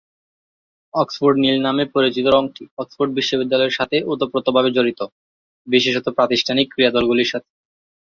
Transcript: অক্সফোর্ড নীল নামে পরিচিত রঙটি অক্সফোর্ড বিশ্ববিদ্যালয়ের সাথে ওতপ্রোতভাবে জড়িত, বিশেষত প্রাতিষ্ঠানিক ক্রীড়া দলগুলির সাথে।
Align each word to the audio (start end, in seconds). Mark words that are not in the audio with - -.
অক্সফোর্ড 0.93 1.35
নীল 1.39 1.57
নামে 1.61 1.83
পরিচিত 1.95 2.25
রঙটি 2.27 2.63
অক্সফোর্ড 2.77 3.11
বিশ্ববিদ্যালয়ের 3.17 3.77
সাথে 3.79 3.97
ওতপ্রোতভাবে 4.11 4.69
জড়িত, 4.77 4.99
বিশেষত 5.67 6.05
প্রাতিষ্ঠানিক 6.17 6.65
ক্রীড়া 6.69 6.91
দলগুলির 6.95 7.31
সাথে। 7.31 7.49